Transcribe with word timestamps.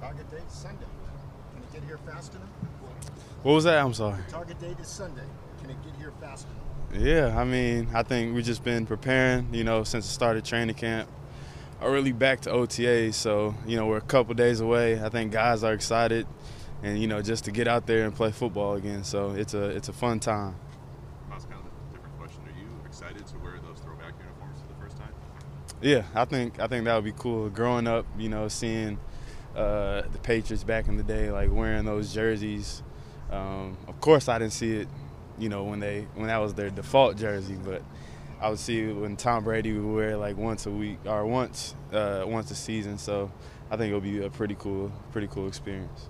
Target 0.00 0.30
date 0.30 0.50
Sunday. 0.50 0.86
Can 1.52 1.62
it 1.62 1.72
get 1.72 1.82
here 1.84 1.98
fast 2.06 2.32
enough? 2.34 2.48
What 3.42 3.52
was 3.52 3.64
that? 3.64 3.84
I'm 3.84 3.94
sorry. 3.94 4.22
Target 4.28 4.60
date 4.60 4.78
is 4.78 4.86
Sunday. 4.86 5.22
Can 5.60 5.70
it 5.70 5.76
get 5.82 5.94
here 5.96 6.12
fast 6.20 6.46
enough? 6.46 7.04
Yeah, 7.04 7.38
I 7.38 7.44
mean, 7.44 7.88
I 7.92 8.02
think 8.02 8.34
we've 8.34 8.44
just 8.44 8.62
been 8.62 8.86
preparing, 8.86 9.52
you 9.52 9.64
know, 9.64 9.84
since 9.84 10.06
the 10.06 10.12
start 10.12 10.36
of 10.36 10.44
training 10.44 10.76
camp, 10.76 11.08
early 11.82 12.12
back 12.12 12.40
to 12.42 12.50
OTAs. 12.50 13.14
So, 13.14 13.54
you 13.66 13.76
know, 13.76 13.86
we're 13.86 13.98
a 13.98 14.02
couple 14.02 14.34
days 14.34 14.60
away. 14.60 15.02
I 15.02 15.08
think 15.08 15.32
guys 15.32 15.64
are 15.64 15.72
excited, 15.72 16.26
and 16.82 16.98
you 16.98 17.08
know, 17.08 17.20
just 17.20 17.44
to 17.44 17.50
get 17.50 17.66
out 17.68 17.86
there 17.86 18.04
and 18.04 18.14
play 18.14 18.30
football 18.30 18.74
again. 18.74 19.04
So 19.04 19.30
it's 19.32 19.54
a 19.54 19.64
it's 19.64 19.88
a 19.88 19.92
fun 19.92 20.20
time. 20.20 20.54
Miles, 21.28 21.44
kind 21.44 21.60
of 21.60 21.66
a 21.66 21.92
different 21.92 22.18
question. 22.18 22.40
Are 22.46 22.58
you 22.58 22.68
excited 22.86 23.26
to 23.26 23.38
wear 23.38 23.58
those 23.66 23.80
throwback 23.80 24.14
uniforms 24.18 24.60
for 24.62 24.68
the 24.68 24.80
first 24.80 24.96
time? 24.96 25.12
Yeah, 25.82 26.04
I 26.14 26.24
think 26.24 26.60
I 26.60 26.68
think 26.68 26.84
that 26.84 26.94
would 26.94 27.04
be 27.04 27.14
cool. 27.16 27.50
Growing 27.50 27.86
up, 27.86 28.06
you 28.16 28.28
know, 28.28 28.48
seeing 28.48 28.98
uh, 29.58 30.02
the 30.12 30.18
Patriots 30.18 30.62
back 30.62 30.86
in 30.86 30.96
the 30.96 31.02
day, 31.02 31.32
like 31.32 31.50
wearing 31.50 31.84
those 31.84 32.14
jerseys. 32.14 32.82
Um, 33.30 33.76
of 33.88 34.00
course, 34.00 34.28
I 34.28 34.38
didn't 34.38 34.52
see 34.52 34.76
it, 34.76 34.88
you 35.36 35.48
know, 35.48 35.64
when 35.64 35.80
they 35.80 36.06
when 36.14 36.28
that 36.28 36.38
was 36.38 36.54
their 36.54 36.70
default 36.70 37.16
jersey, 37.16 37.56
but 37.64 37.82
I 38.40 38.50
would 38.50 38.60
see 38.60 38.82
it 38.82 38.92
when 38.92 39.16
Tom 39.16 39.42
Brady 39.42 39.72
would 39.72 39.94
wear 39.94 40.10
it 40.10 40.18
like 40.18 40.36
once 40.36 40.66
a 40.66 40.70
week 40.70 40.98
or 41.04 41.26
once 41.26 41.74
uh, 41.92 42.22
once 42.24 42.52
a 42.52 42.54
season. 42.54 42.98
So 42.98 43.32
I 43.68 43.76
think 43.76 43.88
it'll 43.88 44.00
be 44.00 44.24
a 44.24 44.30
pretty 44.30 44.54
cool 44.56 44.92
pretty 45.10 45.26
cool 45.26 45.48
experience. 45.48 46.06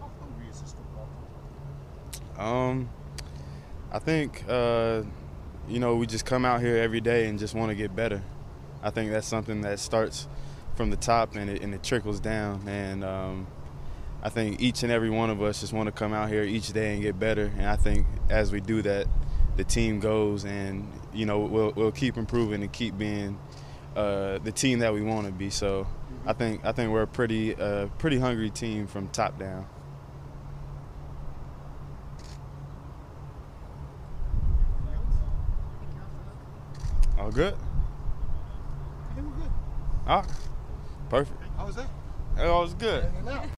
How 0.00 0.10
hungry 0.18 0.48
is 0.50 0.62
this 0.62 0.72
football 0.72 1.08
team? 2.12 2.46
Um, 2.46 2.88
I 3.92 3.98
think 3.98 4.42
uh, 4.48 5.02
you 5.68 5.80
know 5.80 5.96
we 5.96 6.06
just 6.06 6.24
come 6.24 6.46
out 6.46 6.62
here 6.62 6.78
every 6.78 7.02
day 7.02 7.28
and 7.28 7.38
just 7.38 7.54
want 7.54 7.68
to 7.68 7.74
get 7.74 7.94
better. 7.94 8.22
I 8.82 8.88
think 8.88 9.10
that's 9.10 9.28
something 9.28 9.60
that 9.60 9.78
starts 9.80 10.28
from 10.76 10.90
the 10.90 10.96
top 10.96 11.36
and 11.36 11.50
it, 11.50 11.62
and 11.62 11.74
it 11.74 11.82
trickles 11.82 12.20
down. 12.20 12.66
And 12.66 13.04
um, 13.04 13.46
I 14.22 14.28
think 14.28 14.60
each 14.60 14.82
and 14.82 14.90
every 14.90 15.10
one 15.10 15.30
of 15.30 15.42
us 15.42 15.60
just 15.60 15.72
want 15.72 15.86
to 15.86 15.92
come 15.92 16.12
out 16.12 16.28
here 16.28 16.42
each 16.42 16.72
day 16.72 16.94
and 16.94 17.02
get 17.02 17.18
better. 17.18 17.52
And 17.56 17.66
I 17.66 17.76
think 17.76 18.06
as 18.30 18.52
we 18.52 18.60
do 18.60 18.82
that, 18.82 19.06
the 19.56 19.64
team 19.64 20.00
goes 20.00 20.44
and 20.44 20.90
you 21.12 21.26
know 21.26 21.40
we'll, 21.40 21.72
we'll 21.76 21.92
keep 21.92 22.16
improving 22.16 22.62
and 22.62 22.72
keep 22.72 22.98
being 22.98 23.38
uh, 23.94 24.38
the 24.38 24.50
team 24.50 24.80
that 24.80 24.92
we 24.92 25.02
want 25.02 25.26
to 25.26 25.32
be. 25.32 25.50
So 25.50 25.86
I 26.26 26.32
think 26.32 26.64
I 26.64 26.72
think 26.72 26.90
we're 26.90 27.02
a 27.02 27.06
pretty 27.06 27.54
uh, 27.54 27.86
pretty 27.98 28.18
hungry 28.18 28.50
team 28.50 28.86
from 28.86 29.08
top 29.08 29.38
down. 29.38 29.66
All 37.18 37.30
good. 37.30 37.54
Think 39.14 39.26
we're 39.28 39.42
good. 39.42 39.52
All 40.06 40.22
right. 40.22 40.30
Perfect. 41.14 41.40
How 41.56 41.66
was 41.66 41.76
that? 41.76 41.86
That 42.34 42.48
was 42.48 42.74
good. 42.74 43.04
In 43.04 43.14
and 43.14 43.28
out. 43.28 43.46